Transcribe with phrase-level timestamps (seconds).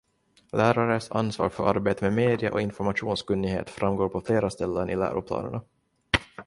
[0.51, 5.61] Lärares ansvar för arbetet med medie- och informationskunnighet framgår på flera ställen i läroplanerna.